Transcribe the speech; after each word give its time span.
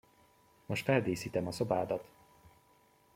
Most 0.65 0.83
feldíszítem 0.83 1.47
a 1.47 1.51
szobádat! 1.51 2.09